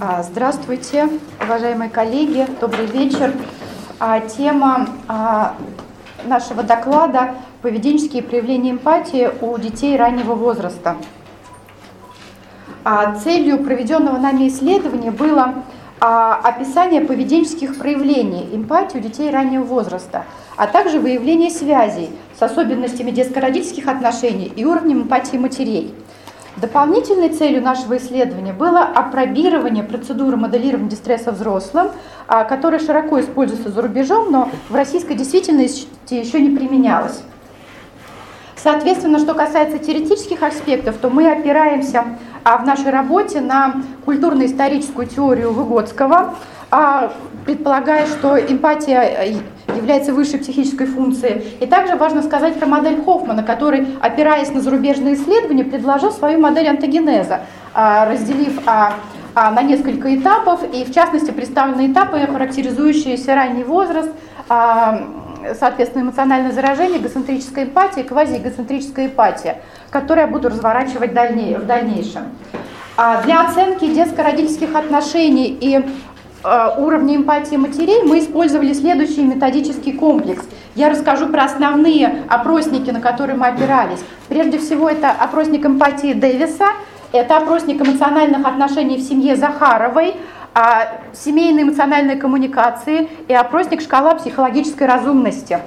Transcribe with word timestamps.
А, 0.00 0.24
здравствуйте, 0.24 1.08
уважаемые 1.40 1.88
коллеги, 1.88 2.48
добрый 2.60 2.86
вечер. 2.86 3.32
А, 4.00 4.18
тема 4.18 4.88
а, 5.06 5.54
нашего 6.24 6.64
доклада– 6.64 7.36
поведенческие 7.62 8.24
проявления 8.24 8.72
эмпатии 8.72 9.30
у 9.40 9.56
детей 9.56 9.96
раннего 9.96 10.34
возраста. 10.34 10.96
Целью 13.22 13.64
проведенного 13.64 14.18
нами 14.18 14.48
исследования 14.48 15.10
было 15.10 15.54
описание 16.00 17.00
поведенческих 17.00 17.78
проявлений 17.78 18.50
эмпатии 18.52 18.98
у 18.98 19.00
детей 19.00 19.30
раннего 19.30 19.62
возраста, 19.62 20.26
а 20.56 20.66
также 20.66 21.00
выявление 21.00 21.50
связей 21.50 22.10
с 22.38 22.42
особенностями 22.42 23.12
детско-родительских 23.12 23.88
отношений 23.88 24.52
и 24.54 24.66
уровнем 24.66 25.02
эмпатии 25.02 25.38
матерей– 25.38 25.94
Дополнительной 26.56 27.30
целью 27.30 27.62
нашего 27.62 27.96
исследования 27.96 28.52
было 28.52 28.82
опробирование 28.82 29.82
процедуры 29.82 30.36
моделирования 30.36 30.88
дистресса 30.88 31.32
взрослым, 31.32 31.90
а, 32.28 32.44
которая 32.44 32.78
широко 32.78 33.20
используется 33.20 33.70
за 33.70 33.82
рубежом, 33.82 34.30
но 34.30 34.50
в 34.68 34.74
российской 34.74 35.14
действительности 35.14 35.88
еще 36.14 36.40
не 36.40 36.56
применялась. 36.56 37.22
Соответственно, 38.56 39.18
что 39.18 39.34
касается 39.34 39.78
теоретических 39.78 40.42
аспектов, 40.42 40.96
то 40.96 41.10
мы 41.10 41.30
опираемся 41.30 42.04
а, 42.44 42.58
в 42.58 42.64
нашей 42.64 42.90
работе 42.90 43.40
на 43.40 43.82
культурно-историческую 44.04 45.06
теорию 45.06 45.52
Выгодского, 45.52 46.36
а, 46.70 47.12
предполагая, 47.44 48.06
что 48.06 48.38
эмпатия 48.38 49.42
является 49.76 50.12
высшей 50.12 50.38
психической 50.38 50.86
функцией. 50.86 51.44
И 51.60 51.66
также 51.66 51.96
важно 51.96 52.22
сказать 52.22 52.58
про 52.58 52.66
модель 52.66 53.02
Хоффмана, 53.02 53.42
который, 53.42 53.86
опираясь 54.00 54.52
на 54.52 54.60
зарубежные 54.60 55.14
исследования, 55.14 55.64
предложил 55.64 56.12
свою 56.12 56.40
модель 56.40 56.68
антогенеза, 56.68 57.40
а, 57.72 58.06
разделив 58.06 58.60
а, 58.66 58.94
а, 59.34 59.50
на 59.50 59.62
несколько 59.62 60.14
этапов, 60.16 60.60
и 60.72 60.84
в 60.84 60.94
частности 60.94 61.30
представлены 61.30 61.92
этапы, 61.92 62.26
характеризующиеся 62.26 63.34
ранний 63.34 63.64
возраст, 63.64 64.10
соответственно, 65.58 66.02
эмоциональное 66.02 66.52
заражение, 66.52 66.98
эгоцентрическая 66.98 67.64
эмпатия, 67.64 68.04
квазиэгоцентрическая 68.04 69.06
эмпатия, 69.06 69.62
которые 69.90 70.26
я 70.26 70.30
буду 70.30 70.48
разворачивать 70.48 71.12
в 71.12 71.66
дальнейшем. 71.66 72.24
Для 73.24 73.42
оценки 73.42 73.86
детско-родительских 73.86 74.74
отношений 74.74 75.56
и 75.60 75.84
уровня 76.44 77.16
эмпатии 77.16 77.56
матерей 77.56 78.02
мы 78.02 78.18
использовали 78.18 78.72
следующий 78.72 79.22
методический 79.22 79.92
комплекс. 79.94 80.44
Я 80.74 80.90
расскажу 80.90 81.28
про 81.28 81.44
основные 81.44 82.24
опросники, 82.28 82.90
на 82.90 83.00
которые 83.00 83.36
мы 83.36 83.46
опирались. 83.46 84.00
Прежде 84.28 84.58
всего, 84.58 84.90
это 84.90 85.10
опросник 85.10 85.64
эмпатии 85.64 86.12
Дэвиса, 86.12 86.66
это 87.12 87.38
опросник 87.38 87.80
эмоциональных 87.80 88.46
отношений 88.46 88.96
в 88.96 89.00
семье 89.00 89.36
Захаровой, 89.36 90.16
а, 90.52 91.00
семейные 91.12 91.64
эмоциональные 91.64 92.16
коммуникации 92.16 93.08
и 93.26 93.34
опросник 93.34 93.80
шкала 93.80 94.14
психологической 94.14 94.86
разумности. 94.86 95.60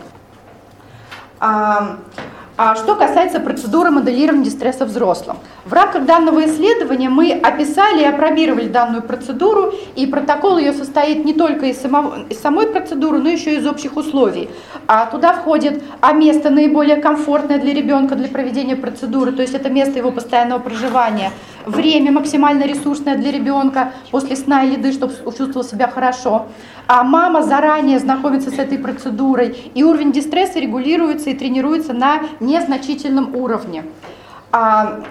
А, 2.60 2.76
что 2.76 2.96
касается 2.96 3.40
процедуры 3.40 3.92
моделирования 3.92 4.46
дистресса 4.46 4.86
взрослым. 4.86 5.38
В 5.66 5.74
рамках 5.74 6.06
данного 6.06 6.44
исследования 6.48 7.08
мы 7.08 7.32
описали 7.32 8.02
и 8.02 8.06
опробировали 8.06 8.68
данную 8.68 9.04
процедуру, 9.04 9.76
и 9.96 10.08
протокол 10.08 10.58
ее 10.58 10.74
состоит 10.74 11.24
не 11.24 11.36
только 11.36 11.68
из, 11.68 11.80
самого, 11.80 12.26
из 12.28 12.42
самой 12.42 12.66
процедуры, 12.66 13.20
но 13.20 13.30
еще 13.30 13.54
и 13.54 13.58
из 13.58 13.68
общих 13.68 13.96
условий. 13.96 14.50
А 14.88 15.06
туда 15.06 15.34
входит 15.34 15.84
а 16.02 16.14
место 16.14 16.50
наиболее 16.50 16.96
комфортное 16.96 17.60
для 17.60 17.76
ребенка 17.76 18.16
для 18.16 18.28
проведения 18.28 18.76
процедуры, 18.76 19.34
то 19.34 19.44
есть 19.44 19.54
это 19.54 19.70
место 19.70 20.00
его 20.00 20.10
постоянного 20.10 20.58
проживания, 20.58 21.34
время 21.68 22.12
максимально 22.12 22.64
ресурсное 22.64 23.18
для 23.18 23.32
ребенка 23.32 23.94
после 24.12 24.36
сна 24.36 24.64
и 24.64 24.72
еды, 24.72 24.92
чтобы 24.92 25.14
чувствовал 25.14 25.64
себя 25.64 25.88
хорошо. 25.88 26.48
А 26.88 27.04
мама 27.04 27.44
заранее 27.44 28.00
знакомится 28.00 28.50
с 28.50 28.58
этой 28.60 28.78
процедурой, 28.78 29.72
и 29.74 29.84
уровень 29.84 30.12
дистресса 30.12 30.60
регулируется 30.60 31.30
и 31.30 31.34
тренируется 31.34 31.94
на 31.94 32.22
незначительном 32.40 33.36
уровне. 33.36 33.84
А, 34.52 35.02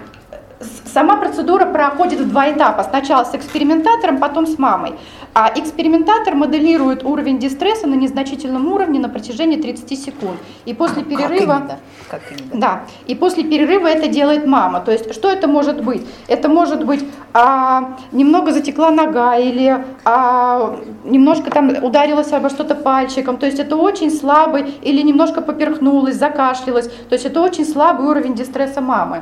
Сама 0.97 1.17
процедура 1.17 1.67
проходит 1.67 2.21
в 2.21 2.29
два 2.29 2.51
этапа. 2.51 2.81
Сначала 2.81 3.23
с 3.23 3.35
экспериментатором, 3.35 4.17
потом 4.17 4.47
с 4.47 4.57
мамой. 4.57 4.95
А 5.35 5.51
экспериментатор 5.55 6.33
моделирует 6.33 7.03
уровень 7.03 7.37
дистресса 7.37 7.85
на 7.85 7.93
незначительном 7.93 8.65
уровне 8.73 8.99
на 8.99 9.07
протяжении 9.07 9.61
30 9.61 10.03
секунд. 10.03 10.39
И 10.65 10.73
после 10.73 11.03
перерыва... 11.03 11.67
Как 12.09 12.21
как 12.23 12.31
именно? 12.31 12.59
Да. 12.59 12.81
И 13.05 13.13
после 13.13 13.43
перерыва 13.43 13.85
это 13.85 14.07
делает 14.07 14.47
мама. 14.47 14.79
То 14.79 14.91
есть 14.91 15.13
что 15.13 15.29
это 15.29 15.47
может 15.47 15.83
быть? 15.83 16.03
Это 16.27 16.49
может 16.49 16.83
быть 16.83 17.05
а, 17.31 17.95
немного 18.11 18.51
затекла 18.51 18.89
нога 18.89 19.37
или 19.37 19.85
а, 20.03 20.79
немножко 21.03 21.51
там 21.51 21.69
ударилась 21.83 22.33
обо 22.33 22.49
что-то 22.49 22.73
пальчиком. 22.73 23.37
То 23.37 23.45
есть 23.45 23.59
это 23.59 23.75
очень 23.75 24.09
слабый 24.09 24.63
или 24.81 25.03
немножко 25.03 25.43
поперхнулась, 25.43 26.15
закашлялась. 26.15 26.87
То 26.87 27.13
есть 27.13 27.25
это 27.25 27.39
очень 27.39 27.65
слабый 27.65 28.07
уровень 28.07 28.33
дистресса 28.33 28.81
мамы. 28.81 29.21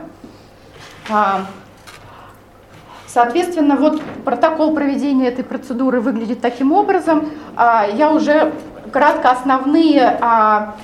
А, 1.10 1.42
соответственно, 3.16 3.78
вот 3.78 4.02
протокол 4.26 4.76
проведения 4.76 5.30
этой 5.30 5.46
процедуры 5.46 6.02
выглядит 6.02 6.42
таким 6.42 6.74
образом. 6.74 7.30
А, 7.56 7.88
я 7.88 8.12
уже 8.12 8.52
кратко 8.92 9.32
основные 9.32 10.18
а, 10.20 10.76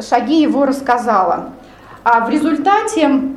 шаги 0.00 0.40
его 0.40 0.64
рассказала. 0.64 1.50
В 2.04 2.28
результате 2.30 3.36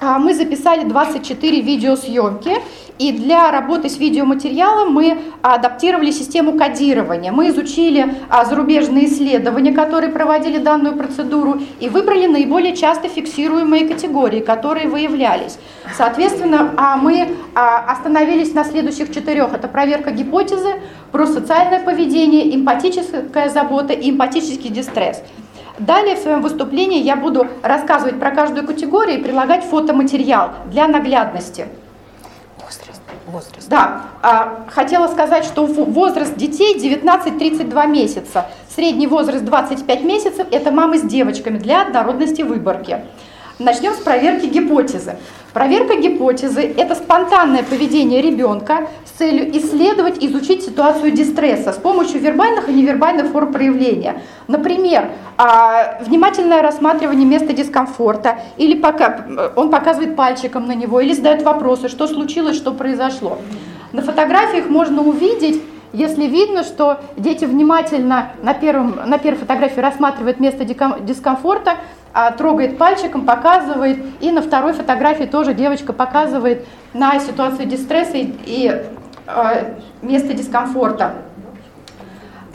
мы 0.00 0.34
записали 0.34 0.84
24 0.84 1.60
видеосъемки, 1.60 2.52
и 2.98 3.12
для 3.12 3.50
работы 3.52 3.88
с 3.88 3.98
видеоматериалом 3.98 4.92
мы 4.92 5.18
адаптировали 5.40 6.10
систему 6.10 6.58
кодирования. 6.58 7.30
Мы 7.30 7.48
изучили 7.50 8.16
а, 8.28 8.44
зарубежные 8.44 9.06
исследования, 9.06 9.72
которые 9.72 10.10
проводили 10.10 10.58
данную 10.58 10.96
процедуру, 10.96 11.60
и 11.78 11.88
выбрали 11.88 12.26
наиболее 12.26 12.76
часто 12.76 13.08
фиксируемые 13.08 13.86
категории, 13.86 14.40
которые 14.40 14.88
выявлялись. 14.88 15.58
Соответственно, 15.96 16.74
а, 16.76 16.96
мы 16.96 17.28
а, 17.54 17.92
остановились 17.92 18.52
на 18.52 18.64
следующих 18.64 19.14
четырех. 19.14 19.54
Это 19.54 19.68
проверка 19.68 20.10
гипотезы, 20.10 20.80
про 21.12 21.26
социальное 21.26 21.80
поведение, 21.80 22.54
эмпатическая 22.54 23.48
забота 23.48 23.92
и 23.92 24.10
эмпатический 24.10 24.70
дистресс. 24.70 25.22
Далее 25.78 26.16
в 26.16 26.18
своем 26.18 26.42
выступлении 26.42 27.00
я 27.00 27.16
буду 27.16 27.46
рассказывать 27.62 28.18
про 28.18 28.30
каждую 28.30 28.66
категорию 28.66 29.20
и 29.20 29.22
прилагать 29.22 29.64
фотоматериал 29.64 30.50
для 30.70 30.88
наглядности 30.88 31.66
возраст. 33.28 33.68
Да, 33.68 34.02
а, 34.22 34.64
хотела 34.70 35.06
сказать, 35.08 35.44
что 35.44 35.66
возраст 35.66 36.36
детей 36.36 36.78
19-32 36.78 37.86
месяца. 37.86 38.46
Средний 38.74 39.06
возраст 39.06 39.44
25 39.44 40.02
месяцев– 40.02 40.46
это 40.50 40.70
мамы 40.70 40.98
с 40.98 41.02
девочками 41.02 41.58
для 41.58 41.82
однородности 41.82 42.42
выборки. 42.42 43.04
Начнем 43.58 43.92
с 43.92 43.96
проверки 43.96 44.46
гипотезы. 44.46 45.16
Проверка 45.52 45.96
гипотезы– 45.96 46.62
это 46.76 46.94
спонтанное 46.94 47.64
поведение 47.64 48.22
ребенка 48.22 48.86
с 49.04 49.18
целью 49.18 49.50
исследовать, 49.58 50.22
изучить 50.22 50.62
ситуацию 50.62 51.10
дистресса 51.10 51.72
с 51.72 51.76
помощью 51.76 52.20
вербальных 52.20 52.68
и 52.68 52.72
невербальных 52.72 53.32
форм 53.32 53.52
проявления. 53.52 54.22
Например, 54.46 55.10
а, 55.36 55.98
внимательное 56.02 56.62
рассматривание 56.62 57.26
места 57.26 57.52
дискомфорта, 57.52 58.38
или 58.58 58.78
пока 58.78 59.26
он 59.56 59.70
показывает 59.70 60.14
пальчиком 60.14 60.68
на 60.68 60.76
него, 60.76 61.00
или 61.00 61.12
задает 61.12 61.42
вопросы, 61.42 61.88
что 61.88 62.06
случилось, 62.06 62.56
что 62.56 62.70
произошло. 62.70 63.38
На 63.90 64.02
фотографиях 64.02 64.68
можно 64.68 65.02
увидеть 65.02 65.60
если 65.92 66.26
видно, 66.26 66.64
что 66.64 67.00
дети 67.16 67.46
внимательно 67.46 68.32
на, 68.42 68.52
первом, 68.52 69.00
на 69.06 69.16
первой 69.18 69.38
фотографии 69.38 69.80
рассматривают 69.80 70.38
место 70.38 70.64
дискомфорта, 70.64 71.76
трогает 72.36 72.78
пальчиком, 72.78 73.24
показывает, 73.24 73.98
и 74.20 74.30
на 74.30 74.42
второй 74.42 74.72
фотографии 74.72 75.24
тоже 75.24 75.54
девочка 75.54 75.92
показывает 75.92 76.66
на 76.94 77.18
ситуацию 77.20 77.66
дистресса 77.66 78.16
и, 78.16 78.34
и 78.44 78.82
э, 79.26 79.74
место 80.02 80.34
дискомфорта. 80.34 81.14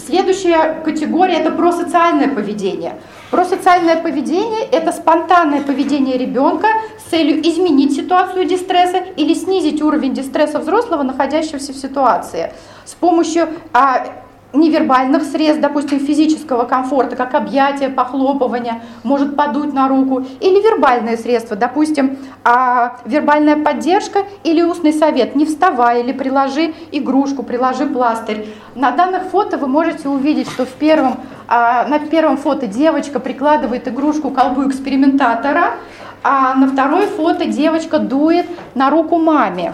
Следующая 0.05 0.81
категория– 0.83 1.35
это 1.39 1.51
просоциальное 1.51 2.27
поведение. 2.27 2.95
Просоциальное 3.31 3.95
поведение– 4.01 4.67
это 4.71 4.91
спонтанное 4.91 5.61
поведение 5.61 6.17
ребенка 6.17 6.67
с 6.99 7.09
целью 7.09 7.39
изменить 7.41 7.95
ситуацию 7.95 8.45
дистресса 8.45 8.97
или 9.15 9.33
снизить 9.33 9.81
уровень 9.81 10.13
дистресса 10.13 10.59
взрослого, 10.59 11.03
находящегося 11.03 11.71
в 11.71 11.77
ситуации. 11.77 12.51
С 12.83 12.93
помощью 12.95 13.47
а, 13.71 14.07
невербальных 14.53 15.23
средств, 15.23 15.61
допустим, 15.61 15.99
физического 15.99 16.65
комфорта, 16.65 17.15
как 17.15 17.33
объятие, 17.33 17.89
похлопывание, 17.89 18.81
может 19.03 19.35
подуть 19.35 19.73
на 19.73 19.87
руку, 19.87 20.25
или 20.39 20.61
вербальные 20.61 21.17
средства, 21.17 21.57
допустим, 21.57 22.17
а, 22.43 22.97
вербальная 23.05 23.57
поддержка 23.57 24.19
или 24.43 24.61
устный 24.61 24.93
совет, 24.93 25.35
не 25.35 25.45
вставай, 25.45 26.01
или 26.01 26.11
приложи 26.11 26.73
игрушку, 26.91 27.43
приложи 27.43 27.87
пластырь. 27.87 28.47
На 28.75 28.91
данных 28.91 29.23
фото 29.23 29.57
вы 29.57 29.67
можете 29.67 30.07
увидеть, 30.07 30.49
что 30.49 30.65
в 30.65 30.71
первом, 30.71 31.17
а, 31.47 31.85
на 31.87 31.99
первом 31.99 32.37
фото 32.37 32.67
девочка 32.67 33.19
прикладывает 33.19 33.87
игрушку 33.87 34.29
к 34.29 34.35
колбу 34.35 34.67
экспериментатора, 34.69 35.71
а 36.23 36.53
на 36.53 36.67
второй 36.67 37.07
фото 37.07 37.45
девочка 37.45 37.99
дует 37.99 38.45
на 38.75 38.89
руку 38.89 39.17
маме. 39.17 39.73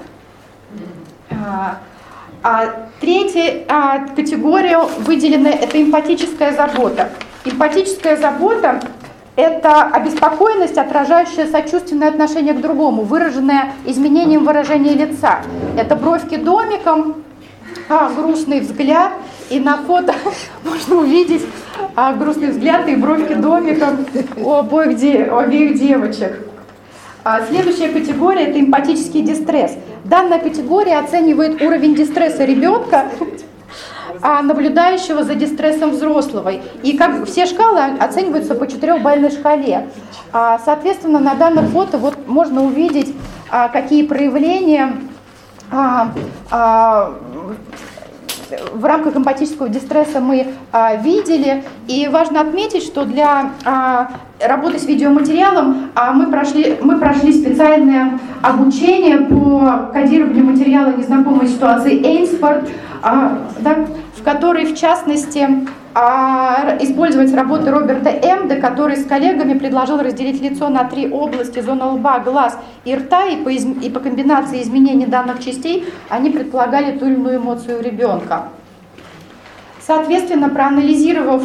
А, 2.41 2.87
третья 3.01 3.65
а, 3.67 4.05
категория 4.15 4.79
выделена– 4.99 5.49
это 5.61 5.81
эмпатическая 5.81 6.53
забота. 6.53 7.09
Эмпатическая 7.43 8.15
забота– 8.15 8.79
это 9.35 9.83
обеспокоенность, 9.83 10.77
отражающая 10.77 11.47
сочувственное 11.47 12.07
отношение 12.07 12.53
к 12.53 12.61
другому, 12.61 13.01
выраженное 13.01 13.73
изменением 13.85 14.45
выражения 14.45 14.93
лица. 14.93 15.39
Это 15.77 15.97
бровки 15.97 16.37
домиком, 16.37 17.23
а, 17.89 18.09
грустный 18.09 18.61
взгляд, 18.61 19.11
и 19.49 19.59
на 19.59 19.75
фото 19.77 20.15
можно 20.63 20.95
увидеть 20.95 21.45
а, 21.95 22.13
грустный 22.13 22.51
взгляд 22.51 22.87
и 22.87 22.95
бровки 22.95 23.33
домиком 23.33 24.05
у 24.37 24.53
обоих, 24.53 25.33
у 25.33 25.37
обеих 25.37 25.77
девочек. 25.77 26.48
А, 27.23 27.41
следующая 27.45 27.89
категория– 27.89 28.43
это 28.47 28.59
эмпатический 28.59 29.21
дистресс. 29.21 29.73
Данная 30.05 30.39
категория 30.39 30.99
оценивает 30.99 31.61
уровень 31.61 31.93
дистресса 31.95 32.45
ребенка, 32.45 33.05
а 34.21 34.41
наблюдающего 34.41 35.23
за 35.23 35.35
дистрессом 35.35 35.91
взрослого. 35.91 36.53
И 36.83 36.97
как 36.97 37.25
все 37.25 37.45
шкалы 37.45 37.81
оцениваются 37.99 38.55
по 38.55 38.67
четырехбальной 38.67 39.31
шкале. 39.31 39.89
А, 40.31 40.59
соответственно, 40.63 41.19
на 41.19 41.35
данном 41.35 41.67
фото 41.67 41.97
вот 41.97 42.27
можно 42.27 42.63
увидеть, 42.63 43.13
какие 43.49 44.03
проявления 44.03 44.93
в 48.73 48.85
рамках 48.85 49.15
эмпатического 49.15 49.69
дистресса 49.69 50.19
мы 50.19 50.47
а, 50.71 50.95
видели. 50.95 51.63
И 51.87 52.07
важно 52.07 52.41
отметить, 52.41 52.83
что 52.83 53.05
для 53.05 53.51
а, 53.65 54.11
работы 54.39 54.79
с 54.79 54.85
видеоматериалом 54.85 55.91
а, 55.95 56.13
мы, 56.13 56.27
прошли, 56.27 56.77
мы 56.81 56.97
прошли 56.97 57.33
специальное 57.33 58.19
обучение 58.41 59.19
по 59.19 59.91
кодированию 59.93 60.45
материала 60.45 60.91
незнакомой 60.95 61.47
ситуации 61.47 62.03
Эйнсфорд, 62.03 62.69
да, 63.01 63.87
в 64.15 64.23
которой, 64.23 64.65
в 64.65 64.77
частности, 64.77 65.67
а, 65.93 66.77
использовать 66.79 67.33
работы 67.33 67.71
Роберта 67.71 68.09
Эмда, 68.09 68.57
который 68.57 68.95
с 68.95 69.05
коллегами 69.05 69.57
предложил 69.57 69.97
разделить 69.97 70.41
лицо 70.41 70.69
на 70.69 70.83
три 70.83 71.09
области, 71.09 71.59
зона 71.59 71.87
лба, 71.93 72.19
глаз 72.19 72.57
и 72.85 72.95
рта, 72.95 73.25
и 73.25 73.37
по, 73.43 73.49
изм... 73.49 73.79
и 73.79 73.89
по 73.89 73.99
комбинации 73.99 74.61
изменений 74.61 75.07
данных 75.07 75.43
частей 75.43 75.91
они 76.09 76.29
предполагали 76.29 76.97
ту 76.97 77.05
или 77.05 77.15
иную 77.15 77.37
эмоцию 77.37 77.81
ребенка. 77.81 78.49
Соответственно, 79.81 80.49
проанализировав 80.49 81.43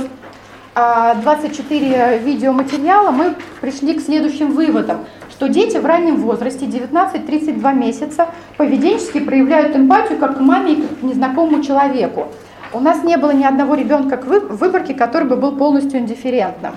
24 0.74 1.96
а, 1.96 2.16
видеоматериала, 2.18 3.10
мы 3.10 3.34
пришли 3.60 3.94
к 3.94 4.02
следующим 4.02 4.52
выводам, 4.52 5.06
что 5.44 5.52
дети 5.52 5.76
в 5.76 5.84
раннем 5.84 6.16
возрасте, 6.16 6.64
19-32 6.64 7.74
месяца, 7.74 8.28
поведенчески 8.56 9.20
проявляют 9.20 9.76
эмпатию 9.76 10.18
как 10.18 10.38
к 10.38 10.40
маме 10.40 10.72
и 10.72 10.82
к 10.82 11.02
незнакомому 11.02 11.62
человеку. 11.62 12.28
У 12.72 12.80
нас 12.80 13.04
не 13.04 13.18
было 13.18 13.32
ни 13.32 13.44
одного 13.44 13.74
ребенка 13.74 14.16
в 14.16 14.56
выборке, 14.56 14.94
который 14.94 15.28
бы 15.28 15.36
был 15.36 15.52
полностью 15.52 16.00
индифферентным. 16.00 16.72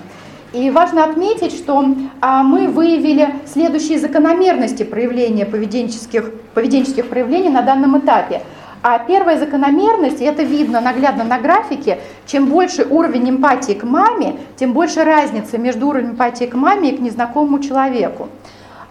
И 0.51 0.69
важно 0.69 1.05
отметить, 1.05 1.53
что 1.53 1.95
а, 2.19 2.43
мы 2.43 2.67
выявили 2.67 3.35
следующие 3.45 3.99
закономерности 3.99 4.83
проявления 4.83 5.45
поведенческих, 5.45 6.29
поведенческих 6.53 7.07
проявлений 7.07 7.49
на 7.49 7.61
данном 7.61 7.97
этапе. 7.97 8.41
А 8.83 8.99
первая 8.99 9.39
закономерность, 9.39 10.19
и 10.19 10.25
это 10.25 10.43
видно 10.43 10.81
наглядно 10.81 11.23
на 11.23 11.39
графике, 11.39 11.99
чем 12.25 12.47
больше 12.47 12.85
уровень 12.89 13.29
эмпатии 13.29 13.73
к 13.73 13.85
маме, 13.85 14.35
тем 14.57 14.73
больше 14.73 15.05
разница 15.05 15.57
между 15.57 15.87
уровнем 15.87 16.11
эмпатии 16.11 16.45
к 16.45 16.53
маме 16.53 16.91
и 16.91 16.97
к 16.97 16.99
незнакомому 16.99 17.59
человеку. 17.59 18.27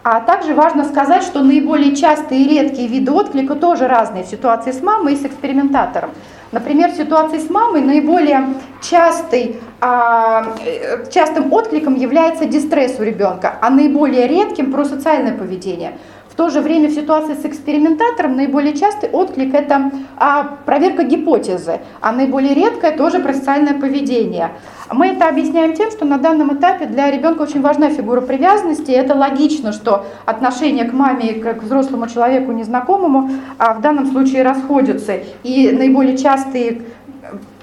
А 0.09 0.21
также 0.21 0.53
важно 0.53 0.85
сказать, 0.85 1.21
что 1.21 1.43
наиболее 1.43 1.93
частые 1.93 2.43
и 2.43 2.47
редкие 2.47 2.87
виды 2.87 3.11
отклика 3.11 3.55
тоже 3.55 3.89
разные 3.89 4.23
в 4.23 4.27
ситуации 4.27 4.71
с 4.71 4.81
мамой 4.81 5.15
и 5.15 5.17
с 5.17 5.25
экспериментатором. 5.25 6.11
Например, 6.53 6.91
в 6.93 6.95
ситуации 6.95 7.39
с 7.39 7.49
мамой 7.49 7.81
наиболее 7.81 8.53
частый, 8.81 9.57
а, 9.81 10.55
э, 10.65 11.11
частым 11.11 11.51
откликом 11.51 11.95
является 11.95 12.45
дистресс 12.45 12.97
у 12.99 13.03
ребенка, 13.03 13.57
а 13.59 13.69
наиболее 13.69 14.27
редким 14.27 14.71
просоциальное 14.71 15.33
поведение. 15.33 15.97
То 16.37 16.51
же 16.51 16.61
время 16.61 16.87
в 16.87 16.91
ситуации 16.91 17.33
с 17.33 17.43
экспериментатором 17.45 18.35
наиболее 18.35 18.77
частый 18.77 19.09
отклик– 19.09 19.53
это 19.55 19.91
а, 20.17 20.43
проверка 20.65 21.03
гипотезы, 21.03 21.79
а 21.99 22.11
наиболее 22.11 22.53
редкое 22.53 22.91
тоже 22.91 23.17
просоциальное 23.17 23.73
поведение. 23.73 24.51
Мы 24.91 25.07
это 25.07 25.27
объясняем 25.29 25.73
тем, 25.73 25.89
что 25.89 26.05
на 26.05 26.19
данном 26.19 26.55
этапе 26.55 26.85
для 26.85 27.09
ребенка 27.09 27.41
очень 27.41 27.61
важна 27.61 27.89
фигура 27.89 28.21
привязанности. 28.21 28.91
И 28.91 28.93
это 28.93 29.15
логично, 29.15 29.73
что 29.73 30.05
отношение 30.27 30.85
к 30.85 30.93
маме 30.93 31.31
и 31.31 31.41
к 31.41 31.63
взрослому 31.63 32.07
человеку 32.07 32.51
незнакомому 32.51 33.31
а 33.57 33.73
в 33.73 33.81
данном 33.81 34.05
случае 34.05 34.43
расходятся. 34.43 35.19
И 35.41 35.71
наиболее 35.71 36.19
частые 36.19 36.83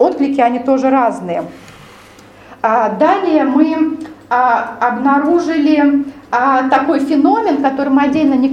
отклики, 0.01 0.41
они 0.41 0.59
тоже 0.59 0.91
разные. 0.91 1.45
А 2.61 2.89
далее 2.89 3.45
мы 3.45 3.99
а, 4.29 4.79
обнаружили 4.81 6.07
а, 6.37 6.69
такой 6.69 6.99
феномен, 6.99 7.63
который 7.63 7.91
мы 7.91 8.03
отдельно 8.03 8.35
не 8.35 8.49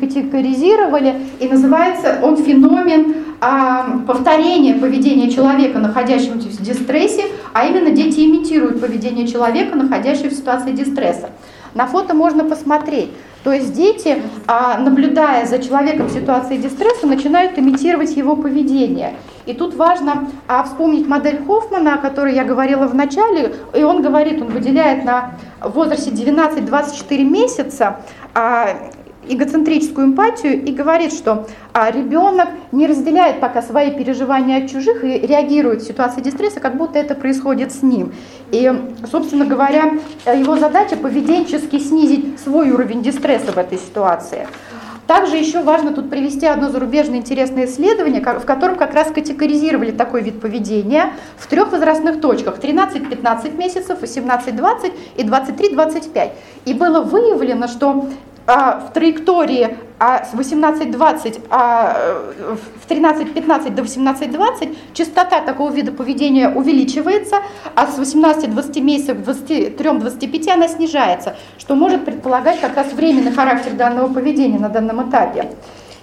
категоризировали, 0.00 1.14
и 1.38 1.46
называется 1.46 2.18
он 2.22 2.36
феномен 2.36 3.14
а, 3.40 4.00
повторения 4.04 4.74
поведения 4.74 5.30
человека, 5.30 5.78
находящегося 5.78 6.48
в 6.48 6.60
дистрессе, 6.60 7.26
а 7.52 7.66
именно 7.66 7.92
дети 7.92 8.26
имитируют 8.26 8.80
поведение 8.80 9.28
человека, 9.28 9.76
находящегося 9.76 10.34
в 10.34 10.38
ситуации 10.38 10.72
дистресса. 10.72 11.30
На 11.74 11.86
фото 11.86 12.14
можно 12.14 12.44
посмотреть. 12.44 13.10
То 13.42 13.52
есть 13.52 13.72
дети, 13.72 14.22
а, 14.46 14.78
наблюдая 14.78 15.46
за 15.46 15.58
человеком 15.58 16.06
в 16.06 16.12
ситуации 16.12 16.58
дистресса, 16.58 17.06
начинают 17.06 17.58
имитировать 17.58 18.14
его 18.16 18.36
поведение. 18.36 19.14
И 19.46 19.54
тут 19.54 19.74
важно 19.74 20.28
а, 20.46 20.62
вспомнить 20.64 21.08
модель 21.08 21.42
Хоффмана, 21.46 21.94
о 21.94 21.98
которой 21.98 22.34
я 22.34 22.44
говорила 22.44 22.86
в 22.86 22.94
начале. 22.94 23.54
И 23.74 23.82
он 23.82 24.02
говорит, 24.02 24.42
он 24.42 24.48
выделяет 24.48 25.04
на 25.04 25.32
возрасте 25.60 26.10
12-24 26.10 27.24
месяца 27.24 28.00
а, 28.34 28.76
эгоцентрическую 29.28 30.08
эмпатию 30.08 30.64
и 30.64 30.72
говорит, 30.72 31.12
что 31.12 31.46
а, 31.72 31.90
ребенок 31.90 32.48
не 32.72 32.86
разделяет 32.86 33.40
пока 33.40 33.62
свои 33.62 33.90
переживания 33.90 34.64
от 34.64 34.70
чужих 34.70 35.04
и 35.04 35.18
реагирует 35.20 35.82
в 35.82 35.86
ситуации 35.86 36.20
дистресса, 36.20 36.60
как 36.60 36.76
будто 36.76 36.98
это 36.98 37.14
происходит 37.14 37.72
с 37.72 37.82
ним. 37.82 38.12
И, 38.50 38.72
собственно 39.10 39.44
говоря, 39.44 39.94
его 40.26 40.56
задача 40.56 40.96
поведенчески 40.96 41.78
снизить 41.78 42.40
свой 42.40 42.70
уровень 42.70 43.02
дистресса 43.02 43.52
в 43.52 43.58
этой 43.58 43.78
ситуации. 43.78 44.46
Также 45.10 45.38
еще 45.38 45.60
важно 45.60 45.92
тут 45.92 46.08
привести 46.08 46.46
одно 46.46 46.68
зарубежное 46.68 47.18
интересное 47.18 47.66
исследование, 47.66 48.20
в 48.20 48.44
котором 48.44 48.76
как 48.76 48.94
раз 48.94 49.10
категоризировали 49.10 49.90
такой 49.90 50.22
вид 50.22 50.40
поведения 50.40 51.14
в 51.36 51.48
трех 51.48 51.72
возрастных 51.72 52.20
точках 52.20 52.60
13-15 52.60 53.56
месяцев, 53.56 54.00
18-20 54.00 54.92
и 55.16 55.24
23-25. 55.24 56.30
И 56.66 56.74
было 56.74 57.00
выявлено, 57.00 57.66
что 57.66 58.06
а, 58.46 58.80
в 58.80 58.92
траектории 58.92 59.76
а 60.02 60.24
с 60.24 60.32
18.20, 60.32 61.42
а 61.50 61.94
э, 61.94 62.56
в 62.56 62.90
13.15 62.90 63.74
до 63.74 63.82
18.20 63.82 64.76
частота 64.94 65.42
такого 65.42 65.70
вида 65.70 65.92
поведения 65.92 66.48
увеличивается, 66.48 67.36
а 67.74 67.86
с 67.86 67.98
18-20 67.98 68.80
месяцев 68.80 69.18
к 69.18 69.28
23-25 69.28 70.50
она 70.52 70.68
снижается, 70.68 71.36
что 71.58 71.74
может 71.74 72.06
предполагать 72.06 72.60
как 72.60 72.76
раз 72.76 72.94
временный 72.94 73.30
характер 73.30 73.72
данного 73.72 74.10
поведения 74.10 74.58
на 74.58 74.70
данном 74.70 75.06
этапе. 75.06 75.50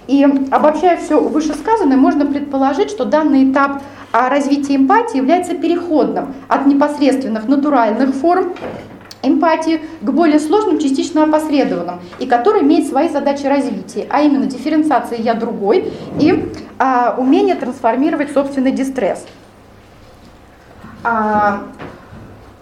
И 0.05 0.23
обобщая 0.51 0.97
все 0.97 1.19
вышесказанное, 1.19 1.97
можно 1.97 2.27
предположить, 2.27 2.91
что 2.91 3.03
данный 3.03 3.51
этап 3.51 3.81
а, 4.11 4.29
развития 4.29 4.75
эмпатии 4.75 5.17
является 5.17 5.55
переходным 5.55 6.35
от 6.47 6.67
непосредственных 6.67 7.47
натуральных 7.47 8.13
форм 8.13 8.53
эмпатии 9.27 9.81
к 10.01 10.09
более 10.09 10.39
сложным, 10.39 10.79
частично 10.79 11.23
опосредованным, 11.23 11.99
и 12.19 12.25
который 12.25 12.61
имеет 12.63 12.87
свои 12.87 13.09
задачи 13.09 13.45
развития, 13.45 14.07
а 14.09 14.21
именно 14.21 14.45
дифференциация 14.45 15.19
«я 15.19 15.33
другой» 15.33 15.91
и 16.19 16.51
а, 16.79 17.15
умение 17.17 17.55
трансформировать 17.55 18.31
собственный 18.31 18.71
дистресс. 18.71 19.25
А, 21.03 21.63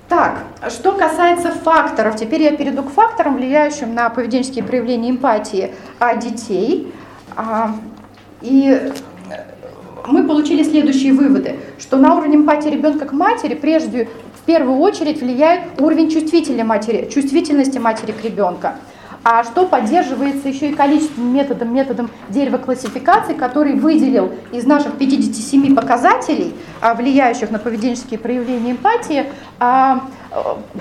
так, 0.08 0.44
что 0.70 0.92
касается 0.92 1.52
факторов, 1.52 2.16
теперь 2.16 2.44
я 2.44 2.56
перейду 2.56 2.84
к 2.84 2.92
факторам, 2.92 3.38
влияющим 3.38 3.96
на 3.96 4.10
поведенческие 4.10 4.64
проявления 4.64 5.10
эмпатии 5.10 5.74
а, 6.00 6.16
детей. 6.16 6.94
А, 7.36 7.76
и 8.42 8.92
мы 10.08 10.24
получили 10.28 10.64
следующие 10.64 11.14
выводы, 11.14 11.56
что 11.80 11.98
на 11.98 12.16
уровне 12.16 12.36
эмпатии 12.36 12.70
ребенка 12.70 13.06
к 13.06 13.14
матери 13.14 13.56
прежде 13.56 14.08
первую 14.46 14.80
очередь 14.80 15.22
влияет 15.22 15.82
уровень 15.82 16.10
чувствительности 16.10 16.64
матери, 16.64 17.10
чувствительности 17.12 17.78
матери 17.78 18.12
к 18.12 18.24
ребенку. 18.24 18.70
А 19.28 19.44
что 19.44 19.66
поддерживается 19.66 20.48
еще 20.48 20.70
и 20.70 20.76
количественным 20.76 21.34
методом, 21.34 21.74
методом 21.74 22.12
дерева 22.30 22.60
классификации, 22.60 23.34
который 23.34 23.74
выделил 23.74 24.32
из 24.52 24.68
наших 24.68 25.00
57 25.00 25.74
показателей, 25.74 26.54
а, 26.80 26.94
влияющих 26.94 27.50
на 27.50 27.58
поведенческие 27.58 28.20
проявления 28.20 28.74
эмпатии, 28.74 29.26
а, 29.60 30.04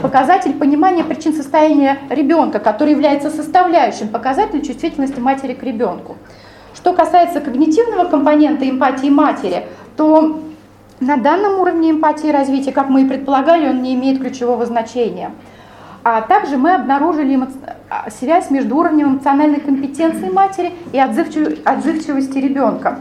показатель 0.03 0.53
понимания 0.53 1.05
причин 1.05 1.33
состояния 1.33 2.01
ребенка, 2.11 2.59
который 2.59 2.91
является 2.91 3.31
составляющим 3.31 4.09
показателем 4.09 4.63
чувствительности 4.63 5.21
матери 5.21 5.55
к 5.55 5.63
ребенку. 5.63 6.17
Что 6.75 6.93
касается 6.93 7.41
когнитивного 7.41 8.11
компонента 8.11 8.69
эмпатии 8.69 9.09
матери, 9.09 9.65
то 9.97 10.44
на 11.05 11.17
данном 11.17 11.61
уровне 11.61 11.91
эмпатии 11.91 12.29
и 12.29 12.33
развития, 12.33 12.73
как 12.73 12.89
мы 12.89 13.03
и 13.03 13.09
предполагали, 13.09 13.69
он 13.69 13.83
не 13.83 13.95
имеет 13.95 14.21
ключевого 14.21 14.65
значения. 14.67 15.31
А 16.03 16.21
также 16.21 16.57
мы 16.57 16.75
обнаружили 16.75 17.41
а, 17.89 18.11
связь 18.11 18.51
между 18.51 18.77
уровнем 18.77 19.15
эмоциональной 19.15 19.61
компетенции 19.61 20.29
матери 20.29 20.73
и 20.93 20.99
отзывчивости 20.99 22.39
ребенка. 22.39 23.01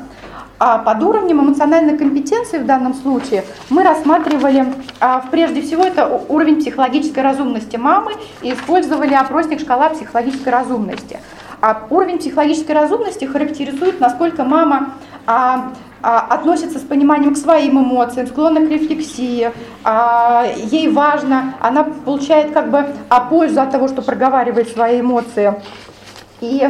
А 0.59 0.77
под 0.77 1.03
уровнем 1.03 1.41
эмоциональной 1.41 1.97
компетенции 1.97 2.57
в 2.57 2.65
данном 2.65 2.93
случае 2.93 3.43
мы 3.69 3.83
рассматривали, 3.83 4.65
а, 5.01 5.23
прежде 5.31 5.61
всего, 5.61 5.83
это 5.83 6.07
уровень 6.29 6.57
психологической 6.57 7.23
разумности 7.23 7.75
мамы 7.75 8.13
и 8.41 8.53
использовали 8.53 9.13
опросник 9.13 9.59
шкала 9.59 9.89
психологической 9.89 10.51
разумности. 10.53 11.19
А 11.59 11.87
уровень 11.89 12.17
психологической 12.19 12.75
разумности 12.75 13.25
характеризует, 13.25 13.99
насколько 13.99 14.43
мама 14.43 14.95
относится 15.25 16.79
с 16.79 16.81
пониманием 16.81 17.33
к 17.33 17.37
своим 17.37 17.79
эмоциям, 17.79 18.27
склонна 18.27 18.59
к 18.59 18.69
рефлексии, 18.69 19.51
а, 19.85 20.45
ей 20.69 20.89
важно, 20.89 21.55
она 21.61 21.85
получает 21.85 22.51
как 22.51 22.69
бы 22.69 22.85
а, 23.07 23.21
пользу 23.21 23.61
от 23.61 23.71
того, 23.71 23.87
что 23.87 24.01
проговаривает 24.01 24.67
свои 24.69 24.99
эмоции. 24.99 25.53
И 26.41 26.67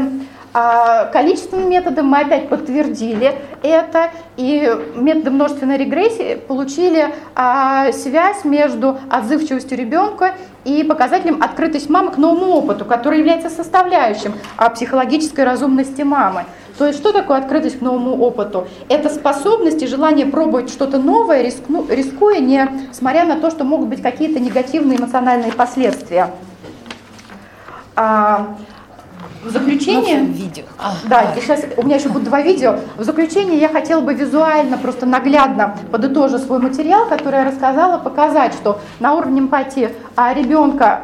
а 0.55 1.05
количественным 1.05 1.67
методом 1.67 2.07
мы 2.07 2.19
опять 2.19 2.47
подтвердили 2.47 3.33
это, 3.63 4.11
и 4.37 4.71
методом 4.93 5.33
множественной 5.33 5.77
регрессии 5.77 6.35
получили 6.35 7.07
а, 7.33 7.91
связь 7.91 8.43
между 8.43 8.99
отзывчивостью 9.09 9.75
ребенка 9.79 10.35
и 10.63 10.83
показателем 10.83 11.41
открытость 11.41 11.89
мамы 11.89 12.11
к 12.11 12.17
новому 12.17 12.51
опыту, 12.57 12.85
который 12.85 13.17
является 13.17 13.49
составляющим 13.49 14.35
а, 14.55 14.69
психологической 14.69 15.43
разумности 15.43 16.03
мамы. 16.03 16.45
То 16.77 16.87
есть 16.87 16.99
что 16.99 17.11
такое 17.11 17.37
открытость 17.37 17.79
к 17.79 17.81
новому 17.81 18.17
опыту? 18.19 18.67
Это 18.89 19.09
способность 19.09 19.81
и 19.83 19.87
желание 19.87 20.25
пробовать 20.25 20.69
что-то 20.69 20.97
новое, 20.97 21.43
рискну, 21.43 21.85
рискуя, 21.89 22.39
не 22.39 22.67
смотря 22.91 23.25
на 23.25 23.39
то, 23.39 23.51
что 23.51 23.63
могут 23.63 23.89
быть 23.89 24.01
какие-то 24.01 24.39
негативные 24.39 24.97
эмоциональные 24.97 25.51
последствия. 25.51 26.31
А, 27.95 28.55
в 29.43 29.49
заключение... 29.49 30.19
Ну, 30.19 30.25
видео. 30.27 30.63
А, 30.79 30.93
да, 31.07 31.33
а. 31.35 31.39
сейчас 31.39 31.63
у 31.77 31.83
меня 31.83 31.97
еще 31.97 32.09
будут 32.09 32.23
два 32.23 32.41
видео. 32.41 32.79
В 32.97 33.03
заключение 33.03 33.59
я 33.59 33.69
хотела 33.69 34.01
бы 34.01 34.13
визуально, 34.13 34.77
просто 34.77 35.05
наглядно 35.05 35.75
подытожить 35.91 36.43
свой 36.43 36.59
материал, 36.59 37.07
который 37.07 37.39
я 37.39 37.45
рассказала, 37.45 37.99
показать, 37.99 38.53
что 38.53 38.79
на 38.99 39.13
уровне 39.13 39.41
эмпатии 39.41 39.89
а 40.15 40.33
ребенка 40.33 41.01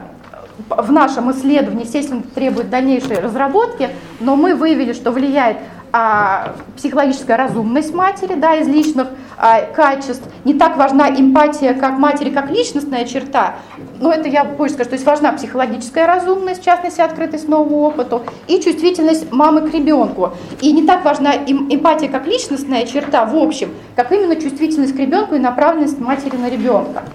в 0.67 0.91
нашем 0.91 1.31
исследовании, 1.31 1.83
естественно, 1.83 2.21
требует 2.35 2.69
дальнейшей 2.69 3.19
разработки, 3.19 3.89
но 4.19 4.35
мы 4.35 4.55
выявили, 4.55 4.93
что 4.93 5.11
влияет 5.11 5.57
а, 5.91 6.55
психологическая 6.77 7.35
разумность 7.35 7.93
матери, 7.93 8.35
да, 8.35 8.55
из 8.55 8.67
личных 8.67 9.07
а, 9.37 9.61
качеств. 9.61 10.23
Не 10.43 10.53
так 10.53 10.77
важна 10.77 11.09
эмпатия 11.09 11.73
как 11.73 11.97
матери, 11.97 12.29
как 12.29 12.51
личностная 12.51 13.05
черта, 13.05 13.55
но 13.99 14.11
это 14.11 14.29
я 14.29 14.45
позже 14.45 14.75
скажу, 14.75 14.89
то 14.91 14.95
есть 14.95 15.05
важна 15.05 15.31
психологическая 15.31 16.05
разумность, 16.05 16.61
в 16.61 16.65
частности, 16.65 17.01
открытость 17.01 17.47
новому 17.47 17.79
опыту, 17.79 18.21
и 18.47 18.61
чувствительность 18.61 19.31
мамы 19.31 19.67
к 19.67 19.73
ребенку. 19.73 20.33
И 20.61 20.71
не 20.71 20.85
так 20.85 21.03
важна 21.03 21.33
эмпатия 21.35 22.07
как 22.07 22.27
личностная 22.27 22.85
черта 22.85 23.25
в 23.25 23.35
общем, 23.35 23.71
как 23.95 24.11
именно 24.11 24.35
чувствительность 24.35 24.95
к 24.95 24.99
ребенку 24.99 25.35
и 25.35 25.39
направленность 25.39 25.99
матери 25.99 26.37
на 26.37 26.49
ребенка. 26.49 27.03